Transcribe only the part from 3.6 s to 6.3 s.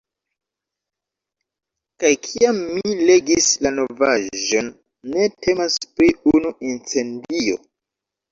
la novaĵon, ne temas pri